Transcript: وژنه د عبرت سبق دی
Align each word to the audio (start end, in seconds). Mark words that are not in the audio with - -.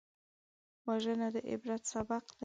وژنه 0.87 1.27
د 1.35 1.37
عبرت 1.51 1.81
سبق 1.91 2.23
دی 2.31 2.35